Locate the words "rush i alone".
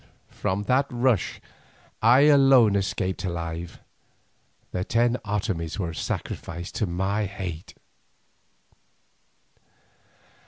0.89-2.75